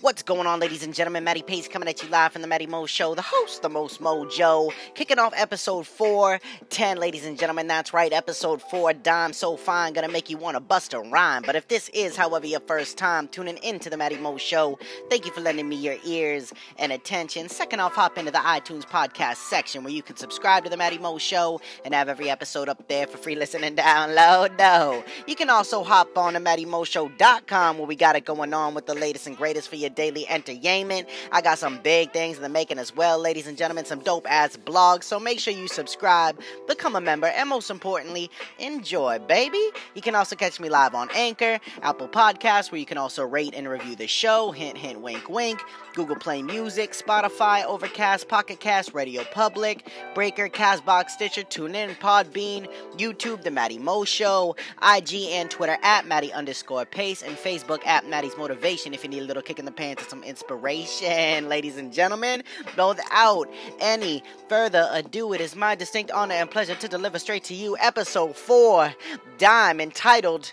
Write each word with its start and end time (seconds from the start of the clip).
What's 0.00 0.22
going 0.22 0.46
on, 0.46 0.60
ladies 0.60 0.84
and 0.84 0.94
gentlemen? 0.94 1.24
Matty 1.24 1.42
Pace 1.42 1.66
coming 1.66 1.88
at 1.88 2.00
you 2.04 2.08
live 2.08 2.30
from 2.30 2.42
the 2.42 2.46
Matty 2.46 2.68
Mo 2.68 2.86
Show, 2.86 3.16
the 3.16 3.22
host, 3.22 3.62
the 3.62 3.68
most 3.68 4.00
mojo, 4.00 4.70
kicking 4.94 5.18
off 5.18 5.32
episode 5.36 5.88
410, 5.88 6.98
ladies 6.98 7.26
and 7.26 7.36
gentlemen. 7.36 7.66
That's 7.66 7.92
right, 7.92 8.12
episode 8.12 8.62
4, 8.62 8.92
Dime 8.92 9.32
So 9.32 9.56
Fine, 9.56 9.94
gonna 9.94 10.06
make 10.06 10.30
you 10.30 10.36
want 10.36 10.54
to 10.54 10.60
bust 10.60 10.94
a 10.94 11.00
rhyme. 11.00 11.42
But 11.44 11.56
if 11.56 11.66
this 11.66 11.88
is, 11.88 12.14
however, 12.14 12.46
your 12.46 12.60
first 12.60 12.96
time 12.96 13.26
tuning 13.26 13.56
into 13.64 13.90
the 13.90 13.96
Matty 13.96 14.18
Mo 14.18 14.36
Show, 14.36 14.78
thank 15.10 15.26
you 15.26 15.32
for 15.32 15.40
lending 15.40 15.68
me 15.68 15.74
your 15.74 15.96
ears 16.04 16.52
and 16.78 16.92
attention. 16.92 17.48
Second 17.48 17.80
off, 17.80 17.96
hop 17.96 18.18
into 18.18 18.30
the 18.30 18.38
iTunes 18.38 18.84
podcast 18.84 19.38
section 19.48 19.82
where 19.82 19.92
you 19.92 20.04
can 20.04 20.14
subscribe 20.14 20.62
to 20.62 20.70
the 20.70 20.76
Matty 20.76 20.98
Mo 20.98 21.18
Show 21.18 21.60
and 21.84 21.92
have 21.92 22.08
every 22.08 22.30
episode 22.30 22.68
up 22.68 22.86
there 22.86 23.08
for 23.08 23.18
free 23.18 23.34
listening 23.34 23.64
and 23.64 23.76
download. 23.76 24.56
No, 24.60 25.02
you 25.26 25.34
can 25.34 25.50
also 25.50 25.82
hop 25.82 26.16
on 26.16 26.34
to 26.34 26.40
MattyMoShow.com 26.40 27.78
where 27.78 27.86
we 27.88 27.96
got 27.96 28.14
it 28.14 28.24
going 28.24 28.54
on 28.54 28.74
with 28.74 28.86
the 28.86 28.94
latest 28.94 29.26
and 29.26 29.36
greatest 29.36 29.68
for 29.68 29.87
your 29.88 29.94
daily 29.94 30.28
entertainment. 30.28 31.08
I 31.32 31.40
got 31.40 31.58
some 31.58 31.78
big 31.78 32.12
things 32.12 32.36
in 32.36 32.42
the 32.42 32.48
making 32.48 32.78
as 32.78 32.94
well, 32.94 33.18
ladies 33.18 33.46
and 33.46 33.56
gentlemen, 33.56 33.84
some 33.84 34.00
dope 34.00 34.30
ass 34.30 34.56
blogs. 34.56 35.04
So 35.04 35.18
make 35.18 35.40
sure 35.40 35.52
you 35.52 35.68
subscribe, 35.68 36.38
become 36.66 36.94
a 36.96 37.00
member, 37.00 37.26
and 37.28 37.48
most 37.48 37.70
importantly, 37.70 38.30
enjoy, 38.58 39.18
baby. 39.20 39.70
You 39.94 40.02
can 40.02 40.14
also 40.14 40.36
catch 40.36 40.60
me 40.60 40.68
live 40.68 40.94
on 40.94 41.08
Anchor, 41.14 41.58
Apple 41.82 42.08
Podcasts, 42.08 42.70
where 42.70 42.78
you 42.78 42.86
can 42.86 42.98
also 42.98 43.24
rate 43.24 43.54
and 43.54 43.68
review 43.68 43.96
the 43.96 44.06
show. 44.06 44.52
Hint, 44.52 44.76
hint, 44.76 45.00
wink, 45.00 45.28
wink. 45.28 45.60
Google 45.98 46.14
Play 46.14 46.42
Music, 46.42 46.92
Spotify, 46.92 47.64
Overcast, 47.64 48.28
Pocket 48.28 48.60
Cast, 48.60 48.94
Radio 48.94 49.24
Public, 49.32 49.84
Breaker, 50.14 50.48
Castbox, 50.48 51.10
Stitcher, 51.10 51.42
TuneIn, 51.42 51.98
Podbean, 51.98 52.68
YouTube, 52.96 53.42
The 53.42 53.50
Matty 53.50 53.78
Mo 53.78 54.04
Show, 54.04 54.54
IG 54.80 55.14
and 55.32 55.50
Twitter 55.50 55.76
at 55.82 56.06
Matty 56.06 56.32
underscore 56.32 56.84
Pace, 56.84 57.20
and 57.24 57.36
Facebook 57.36 57.84
at 57.84 58.08
Matty's 58.08 58.36
Motivation 58.36 58.94
if 58.94 59.02
you 59.02 59.10
need 59.10 59.22
a 59.22 59.24
little 59.24 59.42
kick 59.42 59.58
in 59.58 59.64
the 59.64 59.72
pants 59.72 60.02
and 60.02 60.10
some 60.10 60.22
inspiration, 60.22 61.48
ladies 61.48 61.76
and 61.76 61.92
gentlemen. 61.92 62.44
Without 62.76 63.48
any 63.80 64.22
further 64.48 64.88
ado, 64.92 65.32
it 65.32 65.40
is 65.40 65.56
my 65.56 65.74
distinct 65.74 66.12
honor 66.12 66.34
and 66.36 66.48
pleasure 66.48 66.76
to 66.76 66.86
deliver 66.86 67.18
straight 67.18 67.42
to 67.42 67.54
you 67.54 67.76
episode 67.80 68.36
4, 68.36 68.94
Dime, 69.38 69.80
entitled 69.80 70.52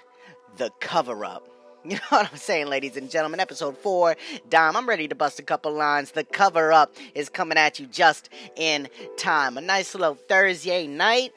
The 0.57 0.71
Cover 0.79 1.23
Up. 1.23 1.54
You 1.89 1.97
know 1.97 2.01
what 2.09 2.31
I'm 2.31 2.37
saying, 2.37 2.65
ladies 2.65 2.97
and 2.97 3.11
gentlemen? 3.11 3.39
Episode 3.39 3.77
4, 3.77 4.15
Dom, 4.49 4.75
I'm 4.75 4.89
ready 4.89 5.07
to 5.07 5.13
bust 5.13 5.37
a 5.37 5.43
couple 5.43 5.71
lines. 5.71 6.11
The 6.11 6.23
cover 6.23 6.73
up 6.73 6.91
is 7.13 7.29
coming 7.29 7.59
at 7.59 7.79
you 7.79 7.85
just 7.85 8.29
in 8.55 8.89
time. 9.17 9.55
A 9.55 9.61
nice 9.61 9.93
little 9.93 10.15
Thursday 10.15 10.87
night. 10.87 11.31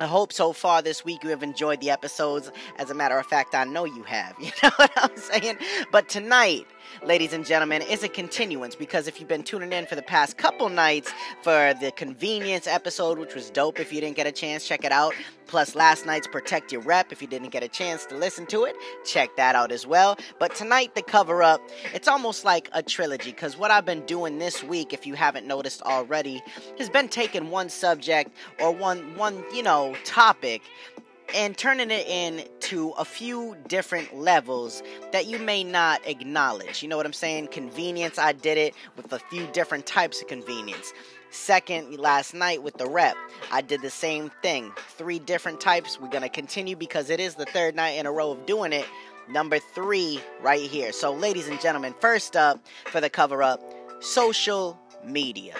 I 0.00 0.06
hope 0.06 0.32
so 0.32 0.54
far 0.54 0.80
this 0.80 1.04
week 1.04 1.22
you 1.22 1.28
have 1.28 1.42
enjoyed 1.42 1.82
the 1.82 1.90
episodes. 1.90 2.50
As 2.78 2.90
a 2.90 2.94
matter 2.94 3.18
of 3.18 3.26
fact, 3.26 3.54
I 3.54 3.64
know 3.64 3.84
you 3.84 4.02
have. 4.04 4.34
You 4.40 4.50
know 4.62 4.70
what 4.76 4.92
I'm 4.96 5.16
saying? 5.16 5.58
But 5.92 6.08
tonight, 6.08 6.66
ladies 7.02 7.32
and 7.32 7.44
gentlemen, 7.44 7.82
is 7.82 8.02
a 8.02 8.08
continuance 8.08 8.74
because 8.74 9.06
if 9.06 9.20
you've 9.20 9.28
been 9.28 9.42
tuning 9.42 9.72
in 9.72 9.86
for 9.86 9.94
the 9.94 10.02
past 10.02 10.36
couple 10.36 10.68
nights 10.68 11.12
for 11.42 11.74
the 11.80 11.92
convenience 11.92 12.66
episode, 12.66 13.18
which 13.18 13.34
was 13.34 13.50
dope, 13.50 13.80
if 13.80 13.92
you 13.92 14.00
didn't 14.00 14.16
get 14.16 14.26
a 14.26 14.32
chance, 14.32 14.66
check 14.66 14.84
it 14.84 14.92
out. 14.92 15.14
Plus, 15.46 15.76
last 15.76 16.06
night's 16.06 16.26
Protect 16.26 16.72
Your 16.72 16.80
Rep, 16.80 17.12
if 17.12 17.22
you 17.22 17.28
didn't 17.28 17.50
get 17.50 17.62
a 17.62 17.68
chance 17.68 18.04
to 18.06 18.16
listen 18.16 18.46
to 18.46 18.64
it, 18.64 18.74
check 19.04 19.30
that 19.36 19.54
out 19.54 19.70
as 19.70 19.86
well. 19.86 20.18
But 20.40 20.54
tonight, 20.56 20.94
the 20.94 21.02
cover 21.02 21.42
up, 21.42 21.60
it's 21.94 22.08
almost 22.08 22.44
like 22.44 22.68
a 22.72 22.82
trilogy 22.82 23.30
because 23.30 23.56
what 23.56 23.70
I've 23.70 23.84
been 23.84 24.04
doing 24.06 24.38
this 24.38 24.64
week, 24.64 24.92
if 24.92 25.06
you 25.06 25.14
haven't 25.14 25.46
noticed 25.46 25.82
already, 25.82 26.42
has 26.78 26.90
been 26.90 27.08
taking 27.08 27.50
one 27.50 27.68
subject 27.68 28.32
or 28.60 28.72
one, 28.72 29.14
one 29.16 29.44
you 29.54 29.62
know, 29.62 29.94
topic 30.04 30.62
and 31.34 31.56
turning 31.56 31.90
it 31.90 32.06
into 32.06 32.90
a 32.98 33.04
few 33.04 33.56
different 33.68 34.14
levels 34.16 34.82
that 35.12 35.26
you 35.26 35.38
may 35.38 35.64
not 35.64 36.00
acknowledge. 36.06 36.82
You 36.82 36.88
know 36.88 36.96
what 36.96 37.06
I'm 37.06 37.12
saying? 37.12 37.48
Convenience, 37.48 38.18
I 38.18 38.32
did 38.32 38.58
it 38.58 38.74
with 38.96 39.12
a 39.12 39.18
few 39.18 39.46
different 39.48 39.86
types 39.86 40.20
of 40.20 40.28
convenience. 40.28 40.92
Second, 41.30 41.98
last 41.98 42.34
night 42.34 42.62
with 42.62 42.78
the 42.78 42.86
rep, 42.86 43.16
I 43.50 43.60
did 43.60 43.82
the 43.82 43.90
same 43.90 44.30
thing. 44.42 44.72
Three 44.96 45.18
different 45.18 45.60
types. 45.60 46.00
We're 46.00 46.08
going 46.08 46.22
to 46.22 46.28
continue 46.28 46.76
because 46.76 47.10
it 47.10 47.20
is 47.20 47.34
the 47.34 47.46
third 47.46 47.74
night 47.74 47.90
in 47.90 48.06
a 48.06 48.12
row 48.12 48.30
of 48.30 48.46
doing 48.46 48.72
it. 48.72 48.86
Number 49.28 49.58
three, 49.58 50.20
right 50.40 50.62
here. 50.62 50.92
So, 50.92 51.12
ladies 51.12 51.48
and 51.48 51.60
gentlemen, 51.60 51.94
first 52.00 52.36
up 52.36 52.64
for 52.86 53.00
the 53.00 53.10
cover 53.10 53.42
up 53.42 53.60
social 54.00 54.78
media. 55.04 55.54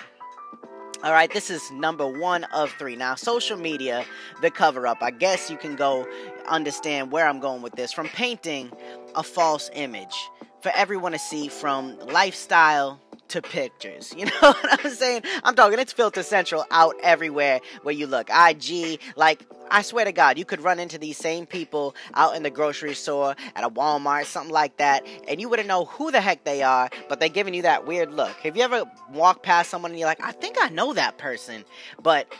All 1.04 1.12
right, 1.12 1.30
this 1.30 1.50
is 1.50 1.70
number 1.70 2.06
one 2.06 2.44
of 2.54 2.72
three. 2.72 2.96
Now, 2.96 3.16
social 3.16 3.58
media, 3.58 4.04
the 4.40 4.50
cover 4.50 4.86
up. 4.86 5.02
I 5.02 5.10
guess 5.10 5.50
you 5.50 5.58
can 5.58 5.76
go 5.76 6.08
understand 6.48 7.12
where 7.12 7.28
I'm 7.28 7.38
going 7.38 7.60
with 7.60 7.74
this. 7.74 7.92
From 7.92 8.08
painting 8.08 8.72
a 9.14 9.22
false 9.22 9.70
image 9.74 10.16
for 10.62 10.72
everyone 10.74 11.12
to 11.12 11.18
see, 11.18 11.48
from 11.48 11.98
lifestyle 11.98 12.98
to 13.28 13.42
pictures. 13.42 14.14
You 14.16 14.26
know 14.26 14.32
what 14.40 14.84
I'm 14.84 14.90
saying? 14.90 15.22
I'm 15.44 15.54
talking, 15.54 15.78
it's 15.78 15.92
filter 15.92 16.22
central 16.22 16.64
out 16.70 16.94
everywhere 17.02 17.60
where 17.82 17.94
you 17.94 18.06
look. 18.06 18.30
IG, 18.30 18.98
like, 19.16 19.46
I 19.70 19.82
swear 19.82 20.04
to 20.04 20.12
God, 20.12 20.38
you 20.38 20.44
could 20.44 20.60
run 20.60 20.78
into 20.78 20.98
these 20.98 21.16
same 21.16 21.46
people 21.46 21.94
out 22.14 22.36
in 22.36 22.42
the 22.42 22.50
grocery 22.50 22.94
store, 22.94 23.34
at 23.54 23.64
a 23.64 23.70
Walmart, 23.70 24.26
something 24.26 24.52
like 24.52 24.76
that, 24.78 25.06
and 25.28 25.40
you 25.40 25.48
wouldn't 25.48 25.68
know 25.68 25.86
who 25.86 26.10
the 26.10 26.20
heck 26.20 26.44
they 26.44 26.62
are, 26.62 26.88
but 27.08 27.20
they're 27.20 27.28
giving 27.28 27.54
you 27.54 27.62
that 27.62 27.86
weird 27.86 28.12
look. 28.12 28.36
Have 28.38 28.56
you 28.56 28.62
ever 28.62 28.84
walked 29.12 29.42
past 29.42 29.70
someone 29.70 29.90
and 29.90 29.98
you're 29.98 30.08
like, 30.08 30.22
I 30.22 30.32
think 30.32 30.56
I 30.60 30.68
know 30.68 30.92
that 30.92 31.18
person, 31.18 31.64
but 32.02 32.32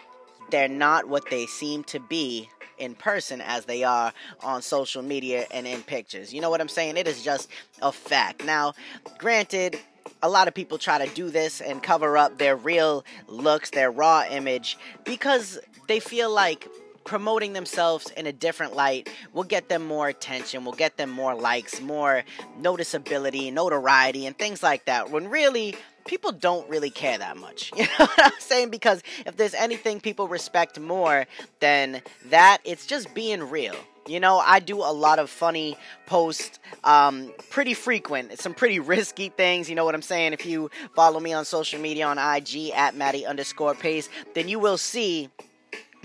they're 0.50 0.68
not 0.68 1.08
what 1.08 1.28
they 1.30 1.46
seem 1.46 1.84
to 1.84 2.00
be 2.00 2.48
in 2.78 2.94
person 2.94 3.40
as 3.40 3.64
they 3.64 3.84
are 3.84 4.12
on 4.42 4.62
social 4.62 5.02
media 5.02 5.46
and 5.50 5.66
in 5.66 5.82
pictures. 5.82 6.32
You 6.32 6.40
know 6.40 6.50
what 6.50 6.60
I'm 6.60 6.68
saying? 6.68 6.96
It 6.96 7.08
is 7.08 7.22
just 7.22 7.48
a 7.80 7.90
fact. 7.90 8.44
Now, 8.44 8.74
granted, 9.18 9.78
a 10.22 10.28
lot 10.28 10.48
of 10.48 10.54
people 10.54 10.78
try 10.78 11.04
to 11.04 11.12
do 11.14 11.30
this 11.30 11.60
and 11.60 11.82
cover 11.82 12.16
up 12.16 12.38
their 12.38 12.56
real 12.56 13.04
looks, 13.28 13.70
their 13.70 13.90
raw 13.90 14.24
image, 14.28 14.78
because 15.04 15.58
they 15.88 16.00
feel 16.00 16.30
like 16.30 16.68
promoting 17.06 17.52
themselves 17.54 18.10
in 18.10 18.26
a 18.26 18.32
different 18.32 18.74
light 18.74 19.08
will 19.32 19.44
get 19.44 19.68
them 19.68 19.86
more 19.86 20.08
attention, 20.08 20.64
will 20.64 20.72
get 20.72 20.96
them 20.96 21.08
more 21.08 21.34
likes, 21.34 21.80
more 21.80 22.24
noticeability, 22.60 23.52
notoriety, 23.52 24.26
and 24.26 24.36
things 24.36 24.62
like 24.62 24.84
that. 24.84 25.10
When 25.10 25.28
really, 25.28 25.76
people 26.06 26.32
don't 26.32 26.68
really 26.68 26.90
care 26.90 27.16
that 27.16 27.36
much. 27.36 27.72
You 27.76 27.84
know 27.84 28.06
what 28.06 28.26
I'm 28.26 28.40
saying? 28.40 28.70
Because 28.70 29.02
if 29.24 29.36
there's 29.36 29.54
anything 29.54 30.00
people 30.00 30.28
respect 30.28 30.78
more 30.80 31.26
than 31.60 32.02
that, 32.26 32.58
it's 32.64 32.86
just 32.86 33.14
being 33.14 33.48
real. 33.48 33.76
You 34.08 34.20
know, 34.20 34.38
I 34.38 34.60
do 34.60 34.78
a 34.78 34.92
lot 34.92 35.18
of 35.18 35.28
funny 35.30 35.76
posts, 36.06 36.58
um, 36.84 37.32
pretty 37.50 37.74
frequent, 37.74 38.38
some 38.38 38.54
pretty 38.54 38.78
risky 38.78 39.28
things. 39.30 39.68
You 39.68 39.74
know 39.74 39.84
what 39.84 39.94
I'm 39.94 40.02
saying? 40.02 40.32
If 40.32 40.46
you 40.46 40.70
follow 40.94 41.18
me 41.18 41.32
on 41.32 41.44
social 41.44 41.80
media 41.80 42.06
on 42.06 42.18
IG 42.18 42.70
at 42.70 42.94
Matty 42.94 43.26
underscore 43.26 43.74
Pace, 43.74 44.08
then 44.34 44.48
you 44.48 44.58
will 44.60 44.78
see 44.78 45.28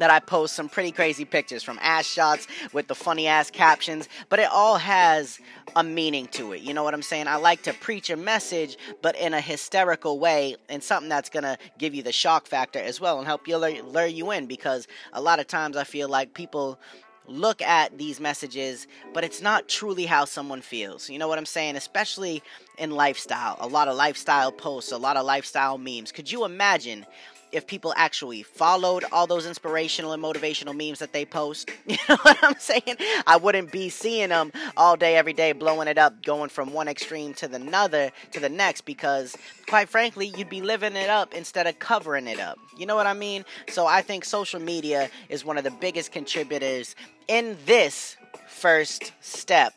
that 0.02 0.10
I 0.10 0.20
post 0.20 0.56
some 0.56 0.68
pretty 0.68 0.92
crazy 0.92 1.26
pictures 1.26 1.62
from 1.62 1.78
ass 1.80 2.08
shots 2.08 2.48
with 2.74 2.88
the 2.88 2.96
funny 2.96 3.28
ass 3.28 3.52
captions, 3.52 4.10
but 4.30 4.40
it 4.40 4.50
all 4.52 4.78
has 4.78 5.40
a 5.76 5.84
meaning 5.84 6.26
to 6.30 6.54
it. 6.54 6.62
You 6.62 6.74
know 6.74 6.84
what 6.84 6.96
I'm 6.96 7.04
saying? 7.04 7.28
I 7.28 7.36
like 7.36 7.62
to 7.64 7.74
preach 7.74 8.10
a 8.10 8.18
message, 8.18 8.78
but 9.04 9.16
in 9.16 9.36
a 9.36 9.40
hysterical 9.40 10.18
way 10.18 10.56
and 10.70 10.82
something 10.82 11.08
that's 11.08 11.30
going 11.30 11.44
to 11.44 11.56
give 11.78 11.94
you 11.94 12.02
the 12.02 12.12
shock 12.12 12.48
factor 12.48 12.80
as 12.80 13.00
well 13.00 13.20
and 13.20 13.28
help 13.28 13.48
you 13.48 13.58
lure, 13.58 13.84
lure 13.84 14.08
you 14.08 14.32
in 14.32 14.48
because 14.48 14.88
a 15.14 15.22
lot 15.22 15.40
of 15.40 15.46
times 15.46 15.78
I 15.78 15.84
feel 15.84 16.10
like 16.10 16.34
people 16.34 16.80
look 17.28 17.62
at 17.62 17.96
these 18.00 18.20
messages, 18.20 18.88
but 19.14 19.24
it's 19.24 19.40
not 19.40 19.70
truly 19.70 20.08
how 20.08 20.26
someone 20.26 20.62
feels. 20.62 21.12
You 21.12 21.20
know 21.20 21.28
what 21.28 21.38
I'm 21.38 21.46
saying? 21.46 21.76
Especially 21.76 22.42
in 22.80 22.90
lifestyle. 22.90 23.58
A 23.60 23.68
lot 23.68 23.88
of 23.88 23.96
lifestyle 23.96 24.52
posts, 24.52 24.92
a 24.92 24.98
lot 24.98 25.16
of 25.16 25.26
lifestyle 25.26 25.78
memes. 25.78 26.12
Could 26.12 26.32
you 26.32 26.44
imagine 26.44 27.06
if 27.52 27.68
people 27.68 27.94
actually 27.96 28.44
followed 28.44 29.04
all 29.12 29.28
those 29.28 29.46
inspirational 29.46 30.14
and 30.14 30.24
motivational 30.24 30.76
memes 30.76 31.00
that 31.00 31.14
they 31.14 31.26
post. 31.26 31.70
You 31.92 31.98
know 32.08 32.18
what 32.22 32.38
I'm 32.42 32.56
saying? 32.58 32.96
I 33.28 33.36
wouldn't 33.36 33.72
be 33.72 33.90
seeing 33.90 34.30
them 34.30 34.54
all 34.78 34.96
day, 34.96 35.18
every 35.18 35.34
day, 35.34 35.52
blowing 35.52 35.90
it 35.90 35.98
up, 35.98 36.24
going 36.24 36.50
from 36.50 36.72
one 36.72 36.88
extreme 36.88 37.34
to 37.36 37.48
the 37.50 37.58
another 37.58 38.12
to 38.32 38.40
the 38.40 38.48
next, 38.48 38.82
because 38.82 39.36
quite 39.68 39.90
frankly, 39.90 40.32
you'd 40.38 40.50
be 40.50 40.62
living 40.62 40.96
it 40.96 41.10
up 41.10 41.34
instead 41.34 41.68
of 41.68 41.80
covering 41.80 42.28
it 42.28 42.40
up. 42.40 42.58
You 42.78 42.86
know 42.86 42.96
what 42.96 43.08
I 43.08 43.14
mean? 43.14 43.44
So 43.68 43.86
I 43.88 44.02
think 44.02 44.24
social 44.24 44.62
media 44.62 45.10
is 45.30 45.44
one 45.44 45.58
of 45.58 45.64
the 45.64 45.72
biggest 45.72 46.12
contributors 46.12 46.96
in 47.28 47.58
this 47.66 48.16
first 48.48 49.12
step 49.22 49.74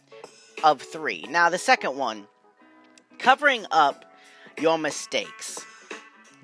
of 0.63 0.81
three. 0.81 1.25
Now, 1.29 1.51
the 1.51 1.59
second 1.59 1.97
one, 1.97 2.27
covering 3.19 3.67
up 3.71 4.05
your 4.61 4.79
mistakes. 4.79 5.61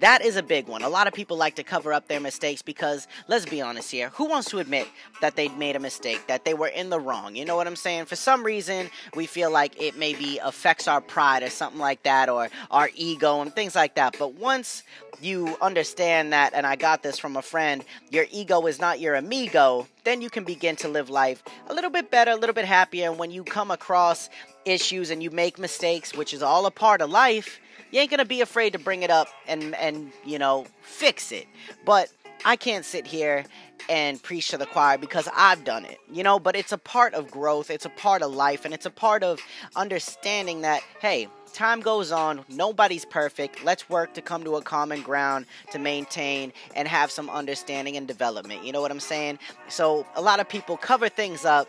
That 0.01 0.25
is 0.25 0.37
a 0.37 0.43
big 0.43 0.67
one. 0.67 0.83
A 0.83 0.89
lot 0.89 1.07
of 1.09 1.13
people 1.13 1.37
like 1.37 1.57
to 1.57 1.63
cover 1.63 1.93
up 1.93 2.09
their 2.09 2.21
mistakes 2.21 2.63
because, 2.63 3.07
let's 3.29 3.45
be 3.45 3.61
honest 3.61 3.91
here, 3.91 4.09
who 4.15 4.25
wants 4.25 4.49
to 4.49 4.59
admit 4.59 4.89
that 5.21 5.37
they 5.37 5.49
made 5.49 5.77
a 5.77 5.79
mistake, 5.79 6.27
that 6.27 6.47
they 6.47 6.55
were 6.55 6.69
in 6.69 6.89
the 6.89 6.99
wrong? 6.99 7.37
You 7.37 7.45
know 7.45 7.55
what 7.55 7.67
I'm 7.67 7.77
saying? 7.77 8.07
For 8.07 8.17
some 8.17 8.43
reason, 8.43 8.89
we 9.15 9.27
feel 9.27 9.51
like 9.51 9.79
it 9.81 9.99
maybe 9.99 10.39
affects 10.43 10.89
our 10.89 11.03
pride 11.03 11.43
or 11.43 11.51
something 11.51 11.79
like 11.79 12.03
that, 12.05 12.31
or 12.31 12.49
our 12.71 12.89
ego 12.95 13.43
and 13.43 13.55
things 13.55 13.75
like 13.75 13.97
that. 13.97 14.17
But 14.19 14.37
once 14.37 14.85
you 15.21 15.55
understand 15.61 16.33
that, 16.33 16.55
and 16.55 16.67
I 16.67 16.77
got 16.77 17.03
this 17.03 17.19
from 17.19 17.37
a 17.37 17.43
friend, 17.43 17.85
your 18.11 18.25
ego 18.31 18.67
is 18.67 18.81
not 18.81 19.01
your 19.01 19.17
amigo, 19.17 19.87
then 20.05 20.23
you 20.23 20.31
can 20.31 20.45
begin 20.45 20.77
to 20.77 20.89
live 20.89 21.11
life 21.11 21.43
a 21.69 21.75
little 21.75 21.91
bit 21.91 22.11
better, 22.11 22.31
a 22.31 22.37
little 22.37 22.55
bit 22.55 22.65
happier. 22.65 23.11
And 23.11 23.19
when 23.19 23.31
you 23.31 23.45
come 23.45 23.71
across 23.71 24.31
issues 24.65 25.11
and 25.11 25.23
you 25.23 25.31
make 25.31 25.59
mistakes, 25.59 26.15
which 26.15 26.33
is 26.33 26.43
all 26.43 26.65
a 26.65 26.71
part 26.71 27.03
of 27.03 27.11
life, 27.11 27.61
you 27.91 28.01
ain't 28.01 28.11
gonna 28.11 28.25
be 28.25 28.41
afraid 28.41 28.73
to 28.73 28.79
bring 28.79 29.03
it 29.03 29.11
up 29.11 29.29
and 29.47 29.75
and 29.77 30.13
you 30.25 30.39
know 30.39 30.67
fix 30.83 31.33
it. 31.33 31.47
But 31.85 32.11
I 32.45 32.57
can't 32.57 32.85
sit 32.85 33.07
here 33.07 33.45
and 33.89 34.23
preach 34.23 34.49
to 34.49 34.59
the 34.59 34.67
choir 34.67 34.99
because 34.99 35.29
I've 35.35 35.65
done 35.65 35.85
it, 35.85 35.99
you 36.11 36.23
know, 36.23 36.39
but 36.39 36.55
it's 36.55 36.73
a 36.73 36.79
part 36.79 37.15
of 37.15 37.31
growth, 37.31 37.71
it's 37.71 37.85
a 37.85 37.91
part 37.91 38.23
of 38.23 38.33
life, 38.33 38.65
and 38.65 38.73
it's 38.73 38.87
a 38.87 38.91
part 38.91 39.23
of 39.23 39.41
understanding 39.75 40.61
that, 40.63 40.83
hey, 41.01 41.29
time 41.53 41.81
goes 41.81 42.13
on, 42.13 42.45
nobody's 42.49 43.05
perfect. 43.05 43.65
Let's 43.65 43.89
work 43.89 44.15
to 44.15 44.23
come 44.23 44.45
to 44.45 44.57
a 44.57 44.63
common 44.63 45.03
ground 45.03 45.47
to 45.73 45.79
maintain 45.79 46.53
and 46.77 46.87
have 46.87 47.11
some 47.11 47.29
understanding 47.29 47.97
and 47.97 48.07
development. 48.07 48.65
You 48.65 48.73
know 48.73 48.81
what 48.81 48.91
I'm 48.91 49.01
saying? 49.01 49.39
So, 49.69 50.07
a 50.15 50.23
lot 50.23 50.41
of 50.41 50.49
people 50.49 50.77
cover 50.77 51.09
things 51.09 51.45
up 51.45 51.69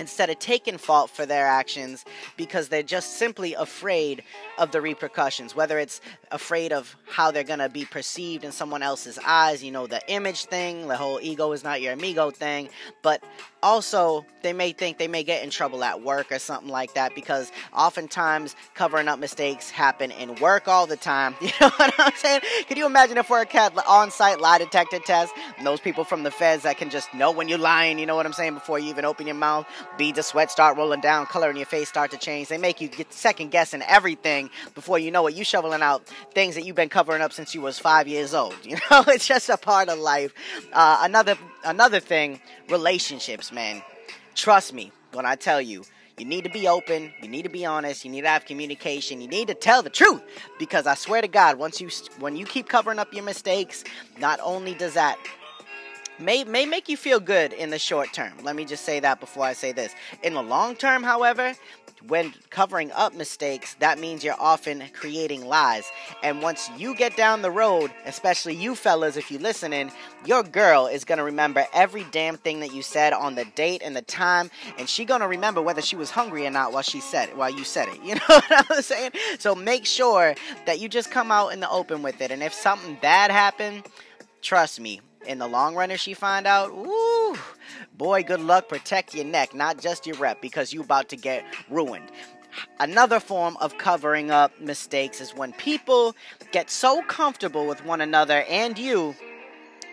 instead 0.00 0.30
of 0.30 0.38
taking 0.38 0.78
fault 0.78 1.10
for 1.10 1.26
their 1.26 1.46
actions 1.46 2.04
because 2.36 2.68
they're 2.68 2.82
just 2.82 3.18
simply 3.18 3.54
afraid 3.54 4.24
of 4.58 4.72
the 4.72 4.80
repercussions, 4.80 5.54
whether 5.54 5.78
it's 5.78 6.00
afraid 6.32 6.72
of 6.72 6.96
how 7.06 7.30
they're 7.30 7.44
going 7.44 7.58
to 7.58 7.68
be 7.68 7.84
perceived 7.84 8.42
in 8.42 8.50
someone 8.50 8.82
else's 8.82 9.18
eyes, 9.24 9.62
you 9.62 9.70
know, 9.70 9.86
the 9.86 10.00
image 10.08 10.46
thing, 10.46 10.88
the 10.88 10.96
whole 10.96 11.20
ego 11.22 11.52
is 11.52 11.62
not 11.62 11.82
your 11.82 11.92
amigo 11.92 12.30
thing, 12.30 12.70
but 13.02 13.22
also 13.62 14.24
they 14.42 14.54
may 14.54 14.72
think 14.72 14.96
they 14.96 15.08
may 15.08 15.22
get 15.22 15.44
in 15.44 15.50
trouble 15.50 15.84
at 15.84 16.02
work 16.02 16.32
or 16.32 16.38
something 16.38 16.70
like 16.70 16.94
that 16.94 17.14
because 17.14 17.52
oftentimes 17.74 18.56
covering 18.74 19.06
up 19.06 19.18
mistakes 19.18 19.70
happen 19.70 20.10
in 20.10 20.34
work 20.36 20.66
all 20.66 20.86
the 20.86 20.96
time. 20.96 21.34
You 21.50 21.66
know 21.66 21.70
what 21.76 21.92
I'm 21.98 22.14
saying? 22.14 22.42
Could 22.68 22.78
you 22.78 22.86
imagine 22.86 23.18
if 23.18 23.28
work 23.28 23.50
had 23.50 23.76
on 23.86 24.12
site 24.12 24.40
lie 24.40 24.58
detector 24.58 25.00
tests 25.00 25.34
and 25.58 25.66
those 25.66 25.80
people 25.80 26.04
from 26.04 26.22
the 26.22 26.30
feds 26.30 26.62
that 26.62 26.78
can 26.78 26.90
just 26.90 27.12
know 27.12 27.32
when 27.32 27.48
you're 27.48 27.58
lying, 27.58 27.98
you 27.98 28.06
know 28.06 28.14
what 28.14 28.24
I'm 28.24 28.32
saying, 28.32 28.54
before 28.54 28.78
you 28.78 28.88
even 28.88 29.04
open 29.04 29.26
your 29.26 29.34
mouth? 29.34 29.66
Beads 29.98 30.18
of 30.18 30.24
sweat 30.24 30.50
start 30.50 30.76
rolling 30.76 31.00
down, 31.00 31.26
color 31.26 31.50
in 31.50 31.56
your 31.56 31.66
face 31.66 31.88
start 31.88 32.10
to 32.12 32.16
change. 32.18 32.48
They 32.48 32.58
make 32.58 32.80
you 32.80 32.88
get 32.88 33.12
second 33.12 33.50
guessing 33.50 33.82
everything 33.82 34.50
before 34.74 34.98
you 34.98 35.10
know 35.10 35.26
it. 35.26 35.34
You 35.34 35.44
shoveling 35.44 35.82
out 35.82 36.06
things 36.34 36.54
that 36.54 36.64
you've 36.64 36.76
been 36.76 36.88
covering 36.88 37.22
up 37.22 37.32
since 37.32 37.54
you 37.54 37.60
was 37.60 37.78
five 37.78 38.08
years 38.08 38.34
old. 38.34 38.54
You 38.70 38.76
know, 38.90 39.02
it's 39.08 39.26
just 39.26 39.48
a 39.48 39.56
part 39.56 39.88
of 39.88 39.98
life. 39.98 40.32
Uh, 40.72 41.00
another 41.02 41.36
another 41.64 41.98
thing, 41.98 42.40
relationships, 42.68 43.50
man. 43.50 43.82
Trust 44.36 44.72
me 44.72 44.92
when 45.12 45.26
I 45.26 45.34
tell 45.34 45.60
you. 45.60 45.84
You 46.18 46.26
need 46.26 46.44
to 46.44 46.50
be 46.50 46.68
open. 46.68 47.14
You 47.22 47.28
need 47.28 47.44
to 47.44 47.48
be 47.48 47.64
honest. 47.64 48.04
You 48.04 48.10
need 48.10 48.20
to 48.20 48.28
have 48.28 48.44
communication. 48.44 49.22
You 49.22 49.28
need 49.28 49.48
to 49.48 49.54
tell 49.54 49.82
the 49.82 49.88
truth 49.88 50.20
because 50.58 50.86
I 50.86 50.94
swear 50.94 51.22
to 51.22 51.28
God, 51.28 51.56
once 51.58 51.80
you 51.80 51.88
when 52.18 52.36
you 52.36 52.44
keep 52.44 52.68
covering 52.68 52.98
up 52.98 53.14
your 53.14 53.24
mistakes, 53.24 53.84
not 54.18 54.38
only 54.42 54.74
does 54.74 54.94
that 54.94 55.16
may 56.20 56.44
may 56.44 56.66
make 56.66 56.88
you 56.88 56.96
feel 56.96 57.20
good 57.20 57.52
in 57.52 57.70
the 57.70 57.78
short 57.78 58.12
term. 58.12 58.32
Let 58.42 58.56
me 58.56 58.64
just 58.64 58.84
say 58.84 59.00
that 59.00 59.20
before 59.20 59.44
I 59.44 59.52
say 59.52 59.72
this. 59.72 59.94
In 60.22 60.34
the 60.34 60.42
long 60.42 60.76
term, 60.76 61.02
however, 61.02 61.54
when 62.08 62.32
covering 62.48 62.90
up 62.92 63.14
mistakes, 63.14 63.74
that 63.74 63.98
means 63.98 64.24
you're 64.24 64.34
often 64.38 64.82
creating 64.92 65.46
lies. 65.46 65.90
And 66.22 66.42
once 66.42 66.70
you 66.76 66.94
get 66.94 67.16
down 67.16 67.42
the 67.42 67.50
road, 67.50 67.90
especially 68.06 68.54
you 68.54 68.74
fellas, 68.74 69.16
if 69.16 69.30
you 69.30 69.38
listening, 69.38 69.92
your 70.24 70.42
girl 70.42 70.86
is 70.86 71.04
gonna 71.04 71.24
remember 71.24 71.66
every 71.72 72.04
damn 72.10 72.36
thing 72.36 72.60
that 72.60 72.72
you 72.72 72.82
said 72.82 73.12
on 73.12 73.34
the 73.34 73.44
date 73.44 73.82
and 73.84 73.94
the 73.94 74.02
time, 74.02 74.50
and 74.78 74.88
she 74.88 75.04
gonna 75.04 75.28
remember 75.28 75.60
whether 75.60 75.82
she 75.82 75.96
was 75.96 76.10
hungry 76.10 76.46
or 76.46 76.50
not 76.50 76.72
while 76.72 76.82
she 76.82 77.00
said 77.00 77.28
it, 77.28 77.36
while 77.36 77.50
you 77.50 77.64
said 77.64 77.88
it. 77.88 78.00
You 78.10 78.16
know 78.16 78.20
what 78.26 78.70
I'm 78.70 78.82
saying? 78.82 79.12
So 79.38 79.54
make 79.54 79.86
sure 79.86 80.34
that 80.66 80.80
you 80.80 80.88
just 80.88 81.12
come 81.12 81.30
out 81.30 81.52
in 81.52 81.60
the 81.60 81.70
open 81.70 82.02
with 82.02 82.20
it. 82.20 82.32
And 82.32 82.42
if 82.42 82.52
something 82.52 82.96
bad 83.00 83.30
happened, 83.30 83.84
trust 84.42 84.80
me, 84.80 85.00
in 85.26 85.38
the 85.38 85.46
long 85.46 85.74
run, 85.74 85.90
if 85.90 86.00
she 86.00 86.14
find 86.14 86.46
out, 86.46 86.70
ooh, 86.70 87.36
boy, 87.96 88.22
good 88.22 88.40
luck. 88.40 88.68
Protect 88.68 89.14
your 89.14 89.24
neck, 89.24 89.54
not 89.54 89.80
just 89.80 90.06
your 90.06 90.16
rep, 90.16 90.40
because 90.40 90.72
you 90.72 90.80
about 90.80 91.08
to 91.10 91.16
get 91.16 91.44
ruined. 91.68 92.10
Another 92.80 93.20
form 93.20 93.56
of 93.60 93.78
covering 93.78 94.30
up 94.30 94.58
mistakes 94.60 95.20
is 95.20 95.34
when 95.34 95.52
people 95.52 96.16
get 96.50 96.70
so 96.70 97.02
comfortable 97.02 97.66
with 97.66 97.84
one 97.84 98.00
another 98.00 98.42
and 98.48 98.78
you 98.78 99.14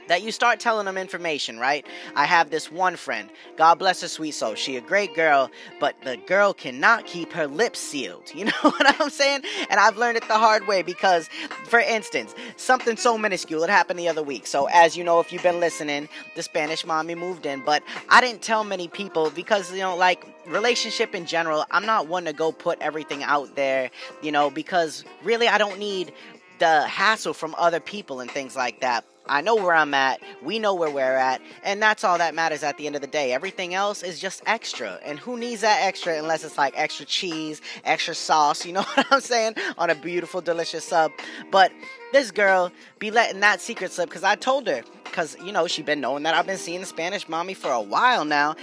that 0.07 0.21
you 0.23 0.31
start 0.31 0.59
telling 0.59 0.85
them 0.85 0.97
information, 0.97 1.59
right? 1.59 1.85
I 2.15 2.25
have 2.25 2.49
this 2.49 2.71
one 2.71 2.95
friend. 2.95 3.29
God 3.57 3.75
bless 3.75 4.01
her 4.01 4.07
sweet 4.07 4.31
soul. 4.31 4.55
She 4.55 4.77
a 4.77 4.81
great 4.81 5.15
girl, 5.15 5.49
but 5.79 5.95
the 6.03 6.17
girl 6.17 6.53
cannot 6.53 7.05
keep 7.05 7.31
her 7.33 7.47
lips 7.47 7.79
sealed. 7.79 8.23
You 8.37 8.45
know 8.45 8.51
what 8.61 9.01
I'm 9.01 9.09
saying? 9.09 9.41
And 9.71 9.79
I've 9.79 9.97
learned 9.97 10.17
it 10.17 10.27
the 10.27 10.37
hard 10.37 10.67
way 10.67 10.83
because, 10.83 11.27
for 11.65 11.79
instance, 11.79 12.35
something 12.55 12.95
so 12.95 13.17
minuscule. 13.17 13.63
It 13.63 13.69
happened 13.71 13.97
the 13.97 14.07
other 14.07 14.21
week. 14.21 14.45
So 14.45 14.67
as 14.71 14.95
you 14.95 15.03
know, 15.03 15.19
if 15.19 15.33
you've 15.33 15.41
been 15.41 15.59
listening, 15.59 16.07
the 16.35 16.43
Spanish 16.43 16.85
mommy 16.85 17.15
moved 17.15 17.47
in, 17.47 17.61
but 17.65 17.81
I 18.09 18.21
didn't 18.21 18.43
tell 18.43 18.63
many 18.63 18.87
people 18.87 19.31
because 19.31 19.71
you 19.71 19.79
know, 19.79 19.95
like 19.95 20.23
relationship 20.47 21.15
in 21.15 21.25
general, 21.25 21.65
I'm 21.71 21.85
not 21.85 22.07
one 22.07 22.25
to 22.25 22.33
go 22.33 22.51
put 22.51 22.79
everything 22.79 23.23
out 23.23 23.55
there, 23.55 23.89
you 24.21 24.31
know, 24.31 24.49
because 24.49 25.03
really 25.23 25.47
I 25.47 25.57
don't 25.57 25.79
need 25.79 26.13
the 26.59 26.87
hassle 26.87 27.33
from 27.33 27.55
other 27.57 27.79
people 27.79 28.19
and 28.19 28.29
things 28.29 28.55
like 28.55 28.81
that. 28.81 29.05
I 29.29 29.41
know 29.41 29.55
where 29.55 29.73
I'm 29.73 29.93
at. 29.93 30.21
We 30.41 30.59
know 30.59 30.73
where 30.73 30.89
we're 30.89 31.01
at. 31.01 31.41
And 31.63 31.81
that's 31.81 32.03
all 32.03 32.17
that 32.17 32.33
matters 32.33 32.63
at 32.63 32.77
the 32.77 32.87
end 32.87 32.95
of 32.95 33.01
the 33.01 33.07
day. 33.07 33.33
Everything 33.33 33.73
else 33.73 34.03
is 34.03 34.19
just 34.19 34.41
extra. 34.45 34.99
And 35.03 35.19
who 35.19 35.37
needs 35.37 35.61
that 35.61 35.81
extra 35.83 36.17
unless 36.17 36.43
it's 36.43 36.57
like 36.57 36.73
extra 36.77 37.05
cheese, 37.05 37.61
extra 37.83 38.15
sauce, 38.15 38.65
you 38.65 38.73
know 38.73 38.81
what 38.93 39.05
I'm 39.11 39.21
saying? 39.21 39.55
On 39.77 39.89
a 39.89 39.95
beautiful, 39.95 40.41
delicious 40.41 40.85
sub. 40.85 41.11
But 41.51 41.71
this 42.13 42.31
girl 42.31 42.71
be 42.99 43.11
letting 43.11 43.41
that 43.41 43.61
secret 43.61 43.91
slip 43.91 44.09
because 44.09 44.23
I 44.23 44.35
told 44.35 44.67
her 44.67 44.83
because 45.03 45.37
you 45.43 45.51
know 45.51 45.67
she 45.67 45.81
been 45.81 45.99
knowing 45.99 46.23
that 46.23 46.35
I've 46.35 46.45
been 46.45 46.57
seeing 46.57 46.83
Spanish 46.85 47.27
mommy 47.27 47.53
for 47.53 47.71
a 47.71 47.81
while 47.81 48.23
now, 48.23 48.55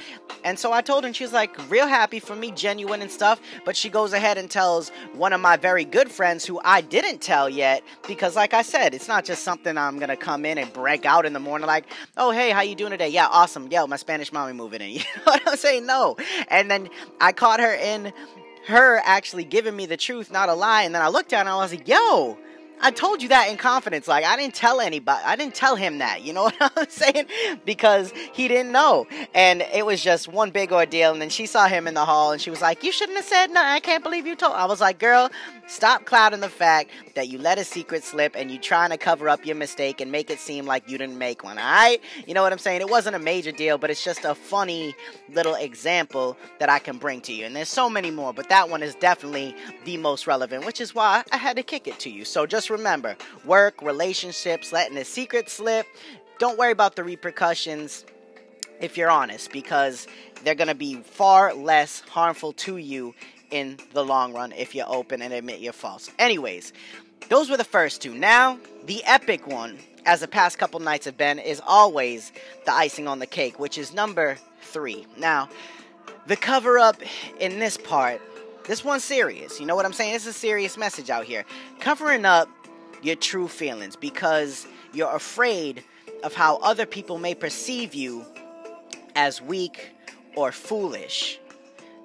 and 0.45 0.59
so 0.59 0.73
I 0.73 0.83
told 0.83 1.05
her, 1.05 1.07
and 1.07 1.17
she's 1.17 1.33
like 1.33 1.59
real 1.71 1.87
happy 1.87 2.21
for 2.21 2.37
me, 2.37 2.51
genuine 2.51 3.03
and 3.03 3.11
stuff. 3.11 3.41
But 3.65 3.77
she 3.77 3.89
goes 3.89 4.13
ahead 4.13 4.39
and 4.39 4.51
tells 4.51 4.91
one 5.15 5.33
of 5.33 5.41
my 5.41 5.57
very 5.57 5.85
good 5.85 6.11
friends 6.11 6.45
who 6.45 6.61
I 6.63 6.83
didn't 6.83 7.21
tell 7.21 7.49
yet 7.49 7.83
because, 8.07 8.37
like 8.37 8.55
I 8.55 8.63
said, 8.63 8.95
it's 8.95 9.09
not 9.09 9.25
just 9.25 9.43
something 9.43 9.77
I'm 9.77 9.99
gonna 9.99 10.17
come 10.17 10.45
in 10.45 10.59
and 10.59 10.73
break 10.73 11.07
out 11.07 11.27
in 11.27 11.33
the 11.33 11.41
morning 11.41 11.67
like, 11.67 11.87
oh 12.17 12.31
hey, 12.31 12.51
how 12.51 12.61
you 12.61 12.75
doing 12.75 12.91
today? 12.91 13.09
Yeah, 13.09 13.27
awesome. 13.27 13.69
Yo, 13.71 13.87
my 13.87 13.97
Spanish 13.97 14.33
mommy 14.33 14.53
moving 14.53 14.81
in. 14.81 14.85
You 14.95 15.01
know 15.01 15.23
what 15.25 15.43
I'm 15.47 15.57
saying? 15.57 15.87
No, 15.87 16.17
and 16.49 16.71
then 16.71 16.89
I 17.21 17.33
caught 17.33 17.59
her 17.59 17.75
in 17.75 18.13
her 18.67 19.01
actually 19.05 19.45
giving 19.45 19.75
me 19.75 19.87
the 19.87 19.97
truth, 19.97 20.31
not 20.31 20.49
a 20.49 20.55
lie, 20.55 20.83
and 20.83 20.95
then 20.95 21.03
I 21.03 21.09
looked 21.09 21.33
at 21.33 21.39
her 21.39 21.41
and 21.41 21.49
I 21.49 21.57
was 21.57 21.73
like, 21.73 21.89
yo 21.89 22.39
I 22.81 22.91
told 22.91 23.23
you 23.23 23.29
that 23.31 23.49
in 23.49 23.57
confidence. 23.57 24.09
Like 24.09 24.25
I 24.25 24.37
didn't 24.37 24.55
tell 24.55 24.81
anybody. 24.81 25.23
I 25.25 25.37
didn't 25.37 25.55
tell 25.55 25.77
him 25.77 25.99
that. 25.99 26.23
You 26.23 26.33
know 26.33 26.43
what 26.59 26.73
I'm 26.77 26.89
saying? 26.89 27.27
Because 27.65 28.13
he 28.33 28.49
didn't 28.49 28.73
know, 28.73 29.07
and 29.35 29.63
it 29.73 29.87
was 29.87 30.03
just 30.03 30.29
one 30.29 30.51
big 30.51 30.73
ordeal. 30.73 31.13
And 31.13 31.21
then 31.21 31.31
she 31.31 31.47
saw 31.47 31.67
him 31.67 31.87
in 31.87 31.95
the 31.95 32.05
hall, 32.05 32.33
and 32.33 32.41
she 32.41 32.51
was 32.51 32.61
like, 32.61 32.83
"You 32.83 32.93
shouldn't 32.93 33.17
have 33.17 33.27
said 33.27 33.51
no. 33.51 33.63
I 33.63 33.81
can't 33.81 34.03
believe 34.03 34.27
you 34.27 34.37
told." 34.37 34.55
I 34.55 34.67
was 34.67 34.81
like, 34.81 34.99
"Girl, 34.99 35.31
stop 35.67 36.05
clouding 36.05 36.41
the 36.41 36.49
fact 36.49 36.91
that 37.15 37.29
you 37.29 37.39
let 37.39 37.59
a 37.59 37.65
secret 37.65 38.05
slip, 38.05 38.35
and 38.37 38.51
you 38.51 38.59
trying 38.59 38.91
to 38.91 38.99
cover 38.99 39.29
up 39.29 39.47
your 39.47 39.57
mistake 39.57 40.01
and 40.01 40.13
make 40.13 40.31
it 40.31 40.39
seem 40.39 40.67
like 40.67 40.89
you 40.89 40.99
didn't 40.99 41.19
make 41.19 41.45
one." 41.45 41.59
All 41.59 41.65
right? 41.65 42.01
You 42.27 42.35
know 42.35 42.43
what 42.43 42.53
I'm 42.53 42.59
saying? 42.59 42.81
It 42.81 42.91
wasn't 42.91 43.17
a 43.17 43.21
major 43.21 43.53
deal, 43.53 43.79
but 43.79 43.91
it's 43.91 44.05
just 44.05 44.25
a 44.25 44.35
funny 44.35 44.95
little 45.33 45.55
example 45.55 46.37
that 46.59 46.69
I 46.69 46.79
can 46.79 46.99
bring 46.99 47.21
to 47.23 47.33
you. 47.33 47.47
And 47.47 47.57
there's 47.57 47.69
so 47.69 47.89
many 47.89 48.11
more, 48.11 48.33
but 48.33 48.49
that 48.49 48.69
one 48.69 48.83
is 48.83 48.95
definitely 48.97 49.55
the 49.85 49.97
most 49.97 50.27
relevant, 50.27 50.67
which 50.67 50.81
is 50.81 50.95
why 50.95 51.23
I 51.33 51.37
had 51.37 51.57
to 51.57 51.63
kick 51.63 51.89
it 51.89 51.99
to 52.01 52.11
you. 52.11 52.25
So 52.25 52.47
just 52.47 52.64
remember 52.71 53.17
work, 53.45 53.81
relationships, 53.83 54.73
letting 54.73 54.97
a 54.99 55.05
secret 55.05 55.49
slip. 55.51 55.87
Don't 56.39 56.59
worry 56.59 56.73
about 56.73 56.97
the 56.97 57.05
repercussions 57.05 58.05
if 58.81 58.97
you're 58.97 59.11
honest, 59.11 59.53
because 59.53 60.07
they're 60.43 60.55
going 60.55 60.69
to 60.69 60.75
be 60.75 60.97
far 60.97 61.55
less 61.55 62.01
harmful 62.01 62.53
to 62.53 62.77
you 62.77 63.15
in 63.51 63.79
the 63.93 64.05
long 64.05 64.33
run 64.33 64.53
if 64.53 64.75
you're 64.75 64.89
open 64.89 65.23
and 65.23 65.33
admit 65.33 65.61
your 65.61 65.73
faults. 65.73 66.11
Anyways, 66.19 66.73
those 67.29 67.49
were 67.49 67.57
the 67.57 67.65
first 67.65 68.03
two. 68.03 68.15
Now, 68.15 68.59
the 68.85 69.03
epic 69.05 69.47
one, 69.47 69.79
as 70.07 70.21
the 70.21 70.29
past 70.29 70.59
couple 70.59 70.81
nights 70.81 71.07
have 71.07 71.17
been, 71.17 71.39
is 71.39 71.63
always 71.67 72.33
the 72.67 72.73
icing 72.73 73.09
on 73.09 73.21
the 73.21 73.27
cake, 73.27 73.59
which 73.59 73.79
is 73.79 73.95
number 73.95 74.37
three. 74.61 75.07
Now, 75.17 75.49
the 76.27 76.37
cover 76.37 76.79
up 76.79 76.97
in 77.39 77.59
this 77.59 77.77
part, 77.77 78.21
this 78.67 78.85
one's 78.85 79.05
serious. 79.05 79.61
You 79.61 79.67
know 79.67 79.77
what 79.77 79.85
I'm 79.85 79.93
saying? 79.93 80.15
It's 80.15 80.27
a 80.27 80.33
serious 80.33 80.77
message 80.77 81.11
out 81.11 81.25
here. 81.25 81.45
Covering 81.81 82.25
up 82.25 82.49
your 83.03 83.17
true 83.17 83.49
feelings 83.49 83.97
because 83.97 84.67
you're 84.93 85.15
afraid 85.15 85.85
of 86.23 86.35
how 86.35 86.57
other 86.59 86.87
people 86.87 87.19
may 87.19 87.35
perceive 87.35 87.95
you 87.95 88.25
as 89.15 89.43
weak 89.43 89.91
or 90.37 90.51
foolish. 90.53 91.39